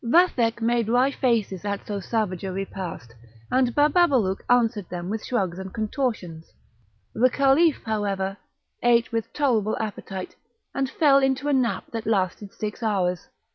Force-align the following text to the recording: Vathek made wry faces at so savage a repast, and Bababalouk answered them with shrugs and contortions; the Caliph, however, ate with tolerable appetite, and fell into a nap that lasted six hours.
Vathek 0.03 0.61
made 0.63 0.89
wry 0.89 1.11
faces 1.11 1.63
at 1.63 1.85
so 1.85 1.99
savage 1.99 2.43
a 2.43 2.51
repast, 2.51 3.13
and 3.51 3.75
Bababalouk 3.75 4.39
answered 4.49 4.89
them 4.89 5.09
with 5.09 5.23
shrugs 5.23 5.59
and 5.59 5.71
contortions; 5.71 6.51
the 7.13 7.29
Caliph, 7.29 7.83
however, 7.85 8.35
ate 8.81 9.11
with 9.11 9.31
tolerable 9.31 9.77
appetite, 9.79 10.35
and 10.73 10.89
fell 10.89 11.19
into 11.19 11.49
a 11.49 11.53
nap 11.53 11.83
that 11.93 12.07
lasted 12.07 12.51
six 12.51 12.81
hours. 12.81 13.27